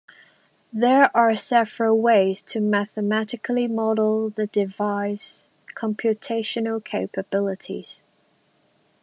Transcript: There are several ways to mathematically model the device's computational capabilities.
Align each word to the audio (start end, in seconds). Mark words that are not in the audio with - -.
There 0.73 1.15
are 1.15 1.35
several 1.35 2.01
ways 2.01 2.41
to 2.45 2.59
mathematically 2.59 3.67
model 3.67 4.31
the 4.31 4.47
device's 4.47 5.45
computational 5.79 6.83
capabilities. 6.83 8.01